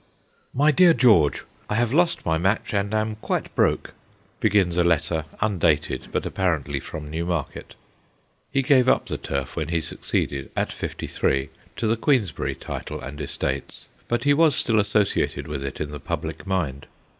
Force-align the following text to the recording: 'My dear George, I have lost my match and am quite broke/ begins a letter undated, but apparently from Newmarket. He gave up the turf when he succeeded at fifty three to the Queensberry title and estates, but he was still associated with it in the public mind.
'My 0.51 0.71
dear 0.71 0.95
George, 0.95 1.43
I 1.69 1.75
have 1.75 1.93
lost 1.93 2.25
my 2.25 2.39
match 2.39 2.73
and 2.73 2.91
am 2.91 3.17
quite 3.17 3.53
broke/ 3.53 3.93
begins 4.39 4.75
a 4.75 4.83
letter 4.83 5.25
undated, 5.41 6.07
but 6.11 6.25
apparently 6.25 6.79
from 6.79 7.11
Newmarket. 7.11 7.75
He 8.51 8.63
gave 8.63 8.89
up 8.89 9.05
the 9.05 9.19
turf 9.19 9.55
when 9.55 9.67
he 9.67 9.79
succeeded 9.79 10.49
at 10.57 10.73
fifty 10.73 11.05
three 11.05 11.49
to 11.75 11.85
the 11.85 11.97
Queensberry 11.97 12.55
title 12.55 12.99
and 12.99 13.21
estates, 13.21 13.85
but 14.07 14.23
he 14.23 14.33
was 14.33 14.55
still 14.55 14.79
associated 14.79 15.47
with 15.47 15.63
it 15.63 15.79
in 15.79 15.91
the 15.91 15.99
public 15.99 16.47
mind. 16.47 16.87